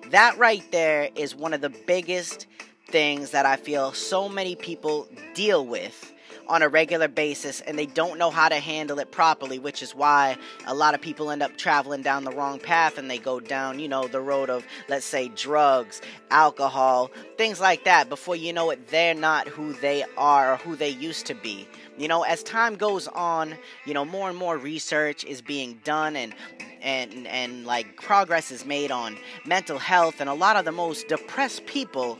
That 0.10 0.38
right 0.38 0.63
there 0.72 1.10
is 1.16 1.36
one 1.36 1.54
of 1.54 1.62
the 1.62 1.70
biggest 1.70 2.48
things 2.88 3.32
that 3.32 3.46
I 3.46 3.56
feel 3.56 3.94
so 3.94 4.28
many 4.28 4.56
people 4.56 5.08
deal 5.34 5.66
with 5.66 6.13
on 6.50 6.63
a 6.63 6.68
regular 6.68 7.08
basis 7.08 7.62
and 7.62 7.77
they 7.77 7.86
don't 7.86 8.18
know 8.18 8.32
how 8.32 8.50
to 8.50 8.56
handle 8.56 8.98
it 8.98 9.12
properly, 9.12 9.60
which 9.60 9.84
is 9.84 9.94
why 9.94 10.36
a 10.65 10.74
lot 10.74 10.96
of 10.96 11.00
people 11.01 11.29
end 11.29 11.44
up 11.44 11.56
traveling 11.58 12.01
down 12.01 12.24
the 12.24 12.32
wrong 12.32 12.60
path 12.60 12.98
and 12.98 13.10
they 13.10 13.20
go 13.20 13.39
down, 13.39 13.79
you 13.79 13.88
know, 13.88 14.08
the 14.08 14.20
road 14.20 14.50
of, 14.50 14.65
let's 14.89 15.06
say, 15.06 15.29
drugs, 15.29 16.01
alcohol, 16.32 17.12
things 17.38 17.62
like 17.62 17.84
that. 17.84 18.10
Before 18.10 18.36
you 18.36 18.51
know 18.51 18.72
it, 18.72 18.88
they're 18.88 19.13
not 19.13 19.48
who 19.48 19.74
they 19.74 20.03
are 20.18 20.53
or 20.53 20.58
who 20.58 20.75
they 20.75 20.89
used 20.89 21.27
to 21.27 21.36
be. 21.36 21.68
You 22.00 22.08
know, 22.08 22.24
as 22.24 22.41
time 22.41 22.75
goes 22.75 23.08
on, 23.10 23.56
you 23.86 23.94
know, 23.94 24.03
more 24.03 24.29
and 24.29 24.38
more 24.38 24.58
research 24.58 25.24
is 25.24 25.41
being 25.41 25.79
done 25.84 26.15
and 26.15 26.34
and 26.82 27.27
and 27.27 27.65
like 27.65 28.01
progress 28.01 28.51
is 28.51 28.65
made 28.65 28.89
on 28.89 29.18
mental 29.46 29.77
health 29.77 30.22
and 30.22 30.29
a 30.29 30.34
lot 30.34 30.56
of 30.56 30.63
the 30.63 30.72
most 30.72 31.10
depressed 31.10 31.65
people 31.65 32.18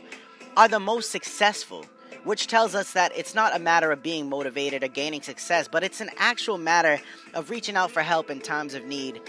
are 0.56 0.68
the 0.68 0.78
most 0.78 1.10
successful 1.10 1.86
which 2.24 2.46
tells 2.46 2.74
us 2.74 2.92
that 2.92 3.12
it's 3.16 3.34
not 3.34 3.54
a 3.54 3.58
matter 3.58 3.92
of 3.92 4.02
being 4.02 4.28
motivated 4.28 4.82
or 4.84 4.88
gaining 4.88 5.22
success, 5.22 5.68
but 5.68 5.82
it's 5.82 6.00
an 6.00 6.10
actual 6.16 6.58
matter 6.58 7.00
of 7.34 7.50
reaching 7.50 7.76
out 7.76 7.90
for 7.90 8.02
help 8.02 8.30
in 8.30 8.40
times 8.40 8.74
of 8.74 8.84
need 8.84 9.20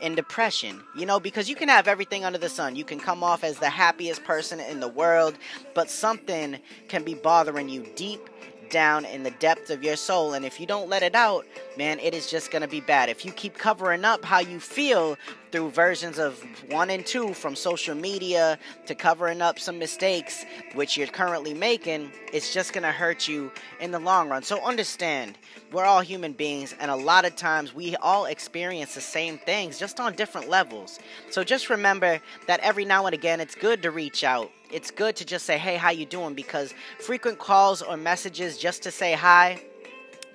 in 0.00 0.14
depression. 0.14 0.82
You 0.96 1.06
know, 1.06 1.20
because 1.20 1.48
you 1.48 1.56
can 1.56 1.68
have 1.68 1.88
everything 1.88 2.24
under 2.24 2.38
the 2.38 2.48
sun. 2.48 2.76
You 2.76 2.84
can 2.84 2.98
come 2.98 3.22
off 3.22 3.44
as 3.44 3.58
the 3.58 3.70
happiest 3.70 4.24
person 4.24 4.60
in 4.60 4.80
the 4.80 4.88
world, 4.88 5.36
but 5.74 5.90
something 5.90 6.58
can 6.88 7.04
be 7.04 7.14
bothering 7.14 7.68
you 7.68 7.86
deep 7.94 8.28
down 8.70 9.04
in 9.04 9.24
the 9.24 9.32
depths 9.32 9.68
of 9.68 9.82
your 9.82 9.96
soul. 9.96 10.32
And 10.32 10.44
if 10.44 10.60
you 10.60 10.66
don't 10.66 10.88
let 10.88 11.02
it 11.02 11.14
out, 11.14 11.44
man, 11.76 11.98
it 11.98 12.14
is 12.14 12.30
just 12.30 12.50
going 12.50 12.62
to 12.62 12.68
be 12.68 12.80
bad. 12.80 13.08
If 13.08 13.24
you 13.24 13.32
keep 13.32 13.58
covering 13.58 14.04
up 14.04 14.24
how 14.24 14.38
you 14.38 14.60
feel 14.60 15.16
through 15.50 15.70
versions 15.70 16.18
of 16.18 16.42
one 16.70 16.90
and 16.90 17.04
two 17.04 17.34
from 17.34 17.56
social 17.56 17.94
media 17.94 18.58
to 18.86 18.94
covering 18.94 19.42
up 19.42 19.58
some 19.58 19.78
mistakes 19.78 20.44
which 20.74 20.96
you're 20.96 21.06
currently 21.06 21.54
making, 21.54 22.10
it's 22.32 22.52
just 22.52 22.72
going 22.72 22.82
to 22.82 22.92
hurt 22.92 23.26
you 23.28 23.50
in 23.80 23.90
the 23.90 23.98
long 23.98 24.28
run. 24.28 24.42
So 24.42 24.62
understand, 24.64 25.36
we're 25.72 25.84
all 25.84 26.00
human 26.00 26.32
beings, 26.32 26.74
and 26.80 26.90
a 26.90 26.96
lot 26.96 27.24
of 27.24 27.36
times 27.36 27.74
we 27.74 27.96
all 27.96 28.26
experience 28.26 28.94
the 28.94 29.00
same 29.00 29.38
things 29.38 29.78
just 29.78 30.00
on 30.00 30.14
different 30.14 30.48
levels. 30.48 30.98
So 31.30 31.44
just 31.44 31.70
remember 31.70 32.20
that 32.46 32.60
every 32.60 32.84
now 32.84 33.06
and 33.06 33.14
again, 33.14 33.40
it's 33.40 33.54
good 33.54 33.82
to 33.82 33.90
reach 33.90 34.24
out. 34.24 34.50
It's 34.70 34.90
good 34.90 35.16
to 35.16 35.24
just 35.24 35.46
say, 35.46 35.58
"Hey, 35.58 35.76
how 35.76 35.90
you 35.90 36.06
doing?" 36.06 36.34
because 36.34 36.74
frequent 37.00 37.38
calls 37.38 37.82
or 37.82 37.96
messages 37.96 38.56
just 38.56 38.82
to 38.82 38.90
say 38.90 39.14
hi 39.14 39.62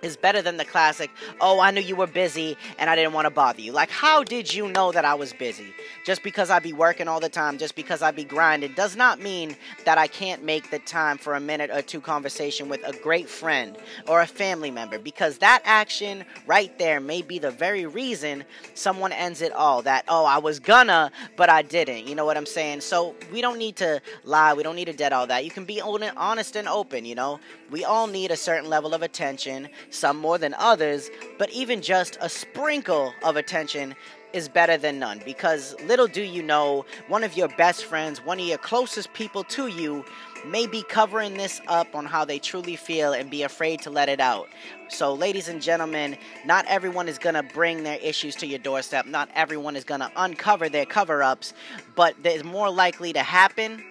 is 0.05 0.15
better 0.15 0.41
than 0.41 0.57
the 0.57 0.65
classic, 0.65 1.09
oh, 1.41 1.59
I 1.59 1.71
knew 1.71 1.81
you 1.81 1.95
were 1.95 2.07
busy 2.07 2.57
and 2.77 2.89
I 2.89 2.95
didn't 2.95 3.13
want 3.13 3.25
to 3.25 3.31
bother 3.31 3.61
you. 3.61 3.71
Like, 3.71 3.89
how 3.89 4.23
did 4.23 4.53
you 4.53 4.69
know 4.69 4.91
that 4.91 5.03
I 5.03 5.15
was 5.15 5.33
busy? 5.33 5.73
Just 6.05 6.23
because 6.23 6.49
I 6.49 6.59
be 6.59 6.73
working 6.73 7.07
all 7.07 7.19
the 7.19 7.29
time, 7.29 7.57
just 7.57 7.75
because 7.75 8.01
I 8.01 8.11
be 8.11 8.23
grinding, 8.23 8.73
does 8.73 8.95
not 8.95 9.19
mean 9.19 9.55
that 9.83 9.97
I 9.97 10.07
can't 10.07 10.43
make 10.43 10.69
the 10.69 10.79
time 10.79 11.17
for 11.17 11.35
a 11.35 11.39
minute 11.39 11.71
or 11.71 11.81
two 11.81 11.99
conversation 11.99 12.69
with 12.69 12.81
a 12.85 12.93
great 12.99 13.27
friend 13.27 13.77
or 14.07 14.21
a 14.21 14.27
family 14.27 14.71
member. 14.71 14.99
Because 14.99 15.39
that 15.39 15.61
action 15.65 16.23
right 16.45 16.77
there 16.77 16.99
may 16.99 17.21
be 17.21 17.39
the 17.39 17.51
very 17.51 17.85
reason 17.85 18.43
someone 18.75 19.11
ends 19.11 19.41
it 19.41 19.51
all. 19.51 19.81
That, 19.81 20.05
oh, 20.07 20.25
I 20.25 20.37
was 20.37 20.59
gonna, 20.59 21.11
but 21.35 21.49
I 21.49 21.63
didn't. 21.63 22.07
You 22.07 22.15
know 22.15 22.25
what 22.25 22.37
I'm 22.37 22.45
saying? 22.45 22.81
So 22.81 23.15
we 23.33 23.41
don't 23.41 23.57
need 23.57 23.75
to 23.77 24.01
lie. 24.23 24.53
We 24.53 24.63
don't 24.63 24.75
need 24.75 24.85
to 24.85 24.93
dead 24.93 25.13
all 25.13 25.25
that. 25.27 25.43
You 25.43 25.51
can 25.51 25.65
be 25.65 25.81
honest 25.81 26.55
and 26.55 26.67
open, 26.67 27.05
you 27.05 27.15
know? 27.15 27.39
We 27.71 27.83
all 27.83 28.05
need 28.05 28.29
a 28.29 28.37
certain 28.37 28.69
level 28.69 28.93
of 28.93 29.01
attention 29.01 29.69
some 29.95 30.17
more 30.17 30.37
than 30.37 30.53
others, 30.55 31.09
but 31.37 31.49
even 31.51 31.81
just 31.81 32.17
a 32.21 32.29
sprinkle 32.29 33.13
of 33.23 33.35
attention 33.35 33.95
is 34.33 34.49
better 34.49 34.75
than 34.77 34.99
none 34.99 35.21
because 35.23 35.75
little 35.87 36.07
do 36.07 36.21
you 36.21 36.43
know, 36.43 36.85
one 37.07 37.23
of 37.23 37.37
your 37.37 37.47
best 37.47 37.85
friends, 37.85 38.19
one 38.25 38.37
of 38.37 38.45
your 38.45 38.57
closest 38.57 39.13
people 39.13 39.45
to 39.45 39.67
you, 39.67 40.03
may 40.45 40.67
be 40.67 40.83
covering 40.83 41.35
this 41.35 41.61
up 41.67 41.95
on 41.95 42.05
how 42.05 42.25
they 42.25 42.37
truly 42.37 42.75
feel 42.75 43.13
and 43.13 43.31
be 43.31 43.43
afraid 43.43 43.81
to 43.81 43.89
let 43.89 44.09
it 44.09 44.19
out. 44.19 44.47
So, 44.89 45.13
ladies 45.13 45.47
and 45.47 45.61
gentlemen, 45.61 46.17
not 46.45 46.65
everyone 46.67 47.07
is 47.07 47.17
to 47.17 47.43
bring 47.53 47.83
their 47.83 47.97
issues 47.99 48.35
to 48.37 48.47
your 48.47 48.59
doorstep. 48.59 49.05
Not 49.05 49.29
everyone 49.33 49.75
is 49.75 49.85
to 49.85 50.11
uncover 50.17 50.67
their 50.67 50.85
cover 50.85 51.23
ups, 51.23 51.53
but 51.95 52.15
it's 52.23 52.43
more 52.43 52.69
likely 52.69 53.13
to 53.13 53.23
happen 53.23 53.83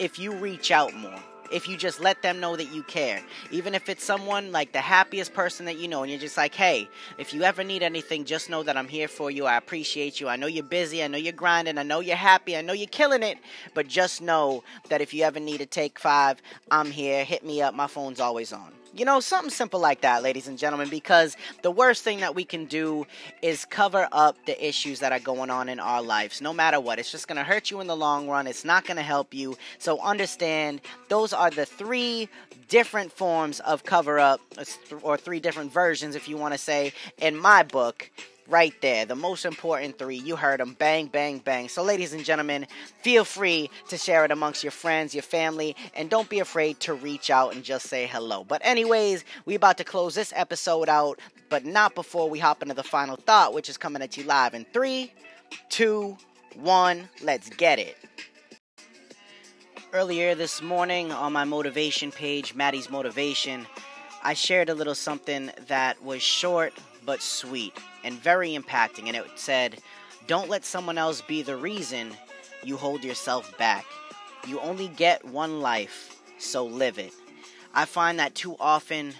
if 0.00 0.18
you 0.18 0.32
reach 0.32 0.70
out 0.72 0.92
more 0.94 1.20
if 1.52 1.68
you 1.68 1.76
just 1.76 2.00
let 2.00 2.22
them 2.22 2.40
know 2.40 2.56
that 2.56 2.72
you 2.72 2.82
care. 2.82 3.22
Even 3.50 3.74
if 3.74 3.88
it's 3.88 4.04
someone 4.04 4.52
like 4.52 4.72
the 4.72 4.80
happiest 4.80 5.34
person 5.34 5.66
that 5.66 5.78
you 5.78 5.88
know, 5.88 6.02
and 6.02 6.10
you're 6.10 6.20
just 6.20 6.36
like, 6.36 6.54
hey, 6.54 6.88
if 7.18 7.32
you 7.34 7.42
ever 7.42 7.62
need 7.62 7.82
anything, 7.82 8.24
just 8.24 8.50
know 8.50 8.62
that 8.62 8.76
I'm 8.76 8.88
here 8.88 9.08
for 9.08 9.30
you. 9.30 9.46
I 9.46 9.56
appreciate 9.56 10.20
you. 10.20 10.28
I 10.28 10.36
know 10.36 10.46
you're 10.46 10.64
busy. 10.64 11.02
I 11.02 11.08
know 11.08 11.18
you're 11.18 11.32
grinding. 11.32 11.78
I 11.78 11.82
know 11.82 12.00
you're 12.00 12.16
happy. 12.16 12.56
I 12.56 12.62
know 12.62 12.72
you're 12.72 12.86
killing 12.86 13.22
it. 13.22 13.38
But 13.74 13.88
just 13.88 14.22
know 14.22 14.64
that 14.88 15.00
if 15.00 15.12
you 15.14 15.24
ever 15.24 15.40
need 15.40 15.58
to 15.58 15.66
take 15.66 15.98
five, 15.98 16.40
I'm 16.70 16.90
here. 16.90 17.24
Hit 17.24 17.44
me 17.44 17.62
up. 17.62 17.74
My 17.74 17.86
phone's 17.86 18.20
always 18.20 18.52
on. 18.52 18.81
You 18.94 19.06
know, 19.06 19.20
something 19.20 19.48
simple 19.48 19.80
like 19.80 20.02
that, 20.02 20.22
ladies 20.22 20.48
and 20.48 20.58
gentlemen, 20.58 20.90
because 20.90 21.34
the 21.62 21.70
worst 21.70 22.04
thing 22.04 22.20
that 22.20 22.34
we 22.34 22.44
can 22.44 22.66
do 22.66 23.06
is 23.40 23.64
cover 23.64 24.06
up 24.12 24.36
the 24.44 24.66
issues 24.66 25.00
that 25.00 25.12
are 25.12 25.18
going 25.18 25.48
on 25.48 25.70
in 25.70 25.80
our 25.80 26.02
lives, 26.02 26.42
no 26.42 26.52
matter 26.52 26.78
what. 26.78 26.98
It's 26.98 27.10
just 27.10 27.26
going 27.26 27.38
to 27.38 27.42
hurt 27.42 27.70
you 27.70 27.80
in 27.80 27.86
the 27.86 27.96
long 27.96 28.28
run. 28.28 28.46
It's 28.46 28.66
not 28.66 28.84
going 28.84 28.98
to 28.98 29.02
help 29.02 29.32
you. 29.32 29.56
So 29.78 29.98
understand 30.00 30.82
those 31.08 31.32
are 31.32 31.48
the 31.48 31.64
three 31.64 32.28
different 32.68 33.12
forms 33.12 33.60
of 33.60 33.82
cover 33.84 34.18
up, 34.18 34.42
or 35.00 35.16
three 35.16 35.40
different 35.40 35.72
versions, 35.72 36.14
if 36.14 36.28
you 36.28 36.36
want 36.36 36.52
to 36.52 36.58
say, 36.58 36.92
in 37.16 37.34
my 37.34 37.62
book 37.62 38.10
right 38.48 38.74
there. 38.80 39.04
The 39.04 39.14
most 39.14 39.44
important 39.44 39.98
three. 39.98 40.16
You 40.16 40.36
heard 40.36 40.60
them. 40.60 40.74
Bang, 40.78 41.06
bang, 41.06 41.38
bang. 41.38 41.68
So, 41.68 41.82
ladies 41.82 42.12
and 42.12 42.24
gentlemen, 42.24 42.66
feel 43.02 43.24
free 43.24 43.70
to 43.88 43.98
share 43.98 44.24
it 44.24 44.30
amongst 44.30 44.62
your 44.62 44.70
friends, 44.70 45.14
your 45.14 45.22
family, 45.22 45.76
and 45.94 46.10
don't 46.10 46.28
be 46.28 46.40
afraid 46.40 46.80
to 46.80 46.94
reach 46.94 47.30
out 47.30 47.54
and 47.54 47.64
just 47.64 47.86
say 47.86 48.06
hello. 48.06 48.44
But, 48.44 48.62
anyways, 48.64 49.24
we 49.44 49.54
about 49.54 49.78
to 49.78 49.84
close 49.84 50.14
this 50.14 50.32
episode 50.36 50.88
out, 50.88 51.18
but 51.48 51.64
not 51.64 51.94
before 51.94 52.28
we 52.28 52.38
hop 52.38 52.62
into 52.62 52.74
the 52.74 52.82
final 52.82 53.16
thought, 53.16 53.54
which 53.54 53.68
is 53.68 53.76
coming 53.76 54.02
at 54.02 54.16
you 54.16 54.24
live 54.24 54.54
in 54.54 54.64
three, 54.72 55.12
two, 55.68 56.16
one. 56.54 57.08
Let's 57.22 57.48
get 57.50 57.78
it. 57.78 57.96
Earlier 59.92 60.34
this 60.34 60.62
morning 60.62 61.12
on 61.12 61.34
my 61.34 61.44
motivation 61.44 62.10
page, 62.10 62.54
Matty's 62.54 62.88
Motivation, 62.88 63.66
I 64.22 64.34
shared 64.34 64.70
a 64.70 64.74
little 64.74 64.94
something 64.94 65.50
that 65.66 66.02
was 66.02 66.22
short 66.22 66.72
but 67.04 67.22
sweet 67.22 67.74
and 68.04 68.14
very 68.14 68.56
impacting. 68.56 69.06
And 69.08 69.16
it 69.16 69.26
said, 69.36 69.80
Don't 70.26 70.48
let 70.48 70.64
someone 70.64 70.98
else 70.98 71.20
be 71.20 71.42
the 71.42 71.56
reason 71.56 72.16
you 72.64 72.76
hold 72.76 73.04
yourself 73.04 73.56
back. 73.58 73.84
You 74.46 74.60
only 74.60 74.88
get 74.88 75.24
one 75.24 75.60
life, 75.60 76.20
so 76.38 76.64
live 76.64 76.98
it. 76.98 77.12
I 77.74 77.84
find 77.84 78.18
that 78.18 78.34
too 78.34 78.56
often 78.58 79.14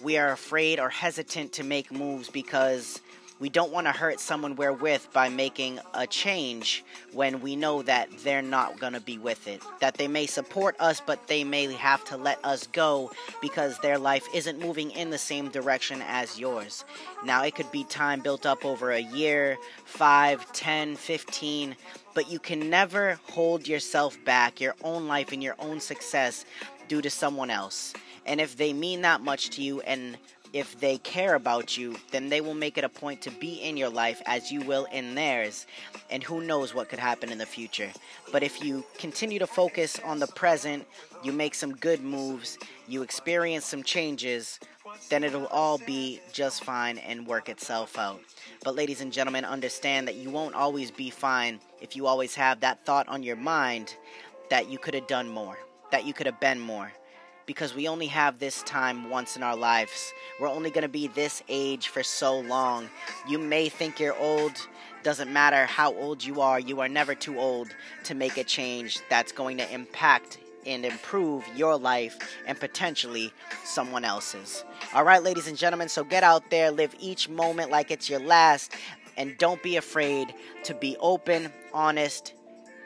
we 0.00 0.16
are 0.16 0.32
afraid 0.32 0.78
or 0.80 0.88
hesitant 0.88 1.52
to 1.52 1.64
make 1.64 1.92
moves 1.92 2.30
because 2.30 3.00
we 3.40 3.48
don't 3.48 3.72
want 3.72 3.86
to 3.86 3.92
hurt 3.92 4.20
someone 4.20 4.54
we're 4.54 4.72
with 4.72 5.08
by 5.14 5.30
making 5.30 5.80
a 5.94 6.06
change 6.06 6.84
when 7.12 7.40
we 7.40 7.56
know 7.56 7.82
that 7.82 8.08
they're 8.22 8.42
not 8.42 8.78
going 8.78 8.92
to 8.92 9.00
be 9.00 9.16
with 9.16 9.48
it. 9.48 9.62
That 9.80 9.94
they 9.94 10.06
may 10.08 10.26
support 10.26 10.76
us, 10.78 11.00
but 11.00 11.26
they 11.26 11.42
may 11.42 11.72
have 11.72 12.04
to 12.04 12.18
let 12.18 12.38
us 12.44 12.66
go 12.66 13.10
because 13.40 13.78
their 13.78 13.98
life 13.98 14.28
isn't 14.34 14.60
moving 14.60 14.90
in 14.90 15.08
the 15.08 15.18
same 15.18 15.48
direction 15.48 16.02
as 16.06 16.38
yours. 16.38 16.84
Now, 17.24 17.42
it 17.42 17.54
could 17.54 17.72
be 17.72 17.84
time 17.84 18.20
built 18.20 18.44
up 18.44 18.64
over 18.64 18.90
a 18.92 19.00
year, 19.00 19.56
5, 19.86 20.52
10, 20.52 20.96
15, 20.96 21.76
but 22.14 22.30
you 22.30 22.38
can 22.38 22.68
never 22.68 23.18
hold 23.30 23.66
yourself 23.66 24.22
back, 24.24 24.60
your 24.60 24.76
own 24.84 25.08
life 25.08 25.32
and 25.32 25.42
your 25.42 25.56
own 25.58 25.80
success, 25.80 26.44
due 26.88 27.00
to 27.00 27.08
someone 27.08 27.50
else. 27.50 27.94
And 28.26 28.40
if 28.40 28.56
they 28.56 28.72
mean 28.72 29.02
that 29.02 29.22
much 29.22 29.50
to 29.50 29.62
you 29.62 29.80
and 29.80 30.18
if 30.52 30.78
they 30.80 30.98
care 30.98 31.34
about 31.34 31.76
you, 31.78 31.96
then 32.10 32.28
they 32.28 32.40
will 32.40 32.54
make 32.54 32.76
it 32.76 32.84
a 32.84 32.88
point 32.88 33.22
to 33.22 33.30
be 33.30 33.54
in 33.54 33.76
your 33.76 33.88
life 33.88 34.20
as 34.26 34.50
you 34.50 34.60
will 34.62 34.86
in 34.86 35.14
theirs. 35.14 35.66
And 36.10 36.22
who 36.22 36.42
knows 36.42 36.74
what 36.74 36.88
could 36.88 36.98
happen 36.98 37.30
in 37.30 37.38
the 37.38 37.46
future. 37.46 37.90
But 38.32 38.42
if 38.42 38.62
you 38.62 38.84
continue 38.98 39.38
to 39.38 39.46
focus 39.46 39.98
on 40.04 40.18
the 40.18 40.26
present, 40.26 40.86
you 41.22 41.32
make 41.32 41.54
some 41.54 41.74
good 41.74 42.00
moves, 42.00 42.58
you 42.88 43.02
experience 43.02 43.64
some 43.64 43.82
changes, 43.82 44.58
then 45.08 45.22
it'll 45.22 45.46
all 45.46 45.78
be 45.78 46.20
just 46.32 46.64
fine 46.64 46.98
and 46.98 47.26
work 47.26 47.48
itself 47.48 47.98
out. 47.98 48.20
But, 48.64 48.74
ladies 48.74 49.00
and 49.00 49.12
gentlemen, 49.12 49.44
understand 49.44 50.08
that 50.08 50.16
you 50.16 50.30
won't 50.30 50.54
always 50.54 50.90
be 50.90 51.10
fine 51.10 51.60
if 51.80 51.94
you 51.94 52.06
always 52.06 52.34
have 52.34 52.60
that 52.60 52.84
thought 52.84 53.08
on 53.08 53.22
your 53.22 53.36
mind 53.36 53.94
that 54.50 54.68
you 54.68 54.78
could 54.78 54.94
have 54.94 55.06
done 55.06 55.28
more, 55.28 55.58
that 55.92 56.04
you 56.04 56.12
could 56.12 56.26
have 56.26 56.40
been 56.40 56.58
more 56.58 56.92
because 57.46 57.74
we 57.74 57.88
only 57.88 58.06
have 58.06 58.38
this 58.38 58.62
time 58.62 59.10
once 59.10 59.36
in 59.36 59.42
our 59.42 59.56
lives. 59.56 60.12
We're 60.40 60.48
only 60.48 60.70
going 60.70 60.82
to 60.82 60.88
be 60.88 61.08
this 61.08 61.42
age 61.48 61.88
for 61.88 62.02
so 62.02 62.38
long. 62.38 62.88
You 63.28 63.38
may 63.38 63.68
think 63.68 63.98
you're 63.98 64.16
old. 64.16 64.66
Doesn't 65.02 65.32
matter 65.32 65.66
how 65.66 65.94
old 65.94 66.22
you 66.22 66.40
are, 66.40 66.60
you 66.60 66.80
are 66.80 66.88
never 66.88 67.14
too 67.14 67.38
old 67.38 67.74
to 68.04 68.14
make 68.14 68.36
a 68.36 68.44
change 68.44 69.00
that's 69.08 69.32
going 69.32 69.56
to 69.56 69.72
impact 69.72 70.38
and 70.66 70.84
improve 70.84 71.44
your 71.56 71.78
life 71.78 72.18
and 72.46 72.58
potentially 72.60 73.32
someone 73.64 74.04
else's. 74.04 74.62
All 74.94 75.04
right, 75.04 75.22
ladies 75.22 75.48
and 75.48 75.56
gentlemen, 75.56 75.88
so 75.88 76.04
get 76.04 76.22
out 76.22 76.50
there, 76.50 76.70
live 76.70 76.94
each 77.00 77.28
moment 77.28 77.70
like 77.70 77.90
it's 77.90 78.10
your 78.10 78.20
last, 78.20 78.74
and 79.16 79.36
don't 79.38 79.62
be 79.62 79.76
afraid 79.76 80.34
to 80.64 80.74
be 80.74 80.96
open, 81.00 81.50
honest, 81.72 82.34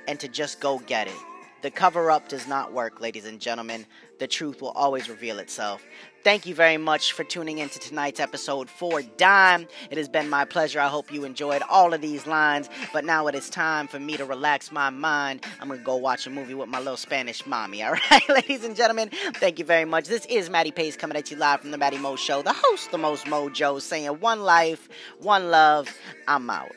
and 0.07 0.21
to 0.21 0.29
just 0.29 0.61
go 0.61 0.79
get 0.81 1.09
it. 1.09 1.15
The 1.65 1.71
cover 1.71 2.11
up 2.11 2.29
does 2.29 2.47
not 2.47 2.75
work, 2.75 3.01
ladies 3.01 3.25
and 3.25 3.41
gentlemen. 3.41 3.87
The 4.19 4.27
truth 4.27 4.61
will 4.61 4.73
always 4.73 5.09
reveal 5.09 5.39
itself. 5.39 5.83
Thank 6.23 6.45
you 6.45 6.55
very 6.55 6.77
much 6.77 7.13
for 7.13 7.25
tuning 7.25 7.57
into 7.57 7.79
tonight's 7.79 8.21
episode 8.21 8.69
for 8.69 9.01
Dime. 9.01 9.67
It 9.91 9.97
has 9.97 10.07
been 10.07 10.29
my 10.29 10.45
pleasure. 10.45 10.79
I 10.79 10.89
hope 10.89 11.11
you 11.11 11.25
enjoyed 11.25 11.63
all 11.71 11.95
of 11.95 12.03
these 12.03 12.27
lines. 12.27 12.69
But 12.93 13.07
now 13.07 13.29
it 13.29 13.35
is 13.35 13.49
time 13.49 13.89
for 13.89 13.99
me 13.99 14.19
to 14.19 14.27
relax 14.27 14.73
my 14.73 14.91
mind. 14.91 15.43
I'm 15.59 15.69
going 15.69 15.81
to 15.81 15.85
go 15.87 15.97
watch 15.97 16.27
a 16.27 16.31
movie 16.31 16.53
with 16.53 16.69
my 16.69 16.81
little 16.81 16.99
Spanish 16.99 17.47
mommy. 17.47 17.83
All 17.83 17.93
right, 18.11 18.29
ladies 18.29 18.63
and 18.63 18.77
gentlemen, 18.77 19.09
thank 19.37 19.59
you 19.59 19.65
very 19.65 19.87
much. 19.87 20.07
This 20.07 20.27
is 20.27 20.51
Matty 20.51 20.71
Pace 20.71 20.99
coming 20.99 21.17
at 21.17 21.31
you 21.31 21.39
live 21.39 21.63
from 21.63 21.71
the 21.71 21.79
Matty 21.79 21.97
Mo 21.97 22.15
Show, 22.17 22.43
the 22.43 22.53
host, 22.53 22.91
the 22.91 22.99
most 22.99 23.25
mojo, 23.25 23.81
saying 23.81 24.21
one 24.21 24.43
life, 24.43 24.87
one 25.19 25.51
love. 25.51 25.89
I'm 26.29 26.51
out. 26.51 26.73